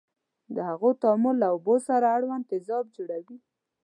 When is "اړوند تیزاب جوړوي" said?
2.15-3.37